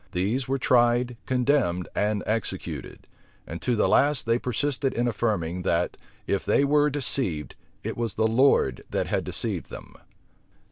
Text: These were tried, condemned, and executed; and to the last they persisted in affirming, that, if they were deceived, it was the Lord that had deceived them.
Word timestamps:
These 0.13 0.47
were 0.47 0.57
tried, 0.57 1.15
condemned, 1.27 1.87
and 1.95 2.23
executed; 2.25 3.07
and 3.45 3.61
to 3.61 3.75
the 3.75 3.87
last 3.87 4.25
they 4.25 4.39
persisted 4.39 4.93
in 4.95 5.07
affirming, 5.07 5.61
that, 5.61 5.95
if 6.25 6.43
they 6.43 6.63
were 6.65 6.89
deceived, 6.89 7.55
it 7.83 7.95
was 7.95 8.15
the 8.15 8.25
Lord 8.25 8.81
that 8.89 9.05
had 9.05 9.23
deceived 9.23 9.69
them. 9.69 9.93